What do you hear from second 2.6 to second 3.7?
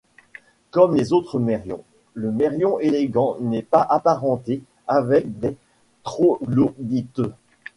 élégant n'est